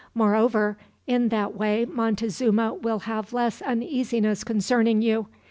[0.15, 5.27] Moreover, in that way Montezuma will have less uneasiness concerning you.